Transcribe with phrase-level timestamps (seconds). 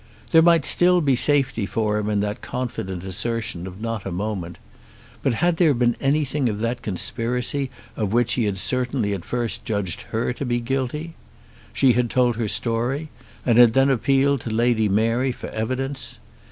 [0.31, 4.57] There might still be safety for him in that confident assertion of "not a moment;"
[5.21, 9.63] but had there been anything of that conspiracy of which he had certainly at first
[9.63, 11.13] judged her to be guilty?
[11.71, 13.09] She had told her story,
[13.45, 16.17] and had then appealed to Lady Mary for evidence.